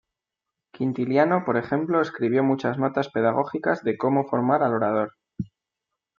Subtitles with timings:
[0.71, 5.13] Quintiliano, por ejemplo, escribió muchas notas pedagógicas de cómo formar al orador.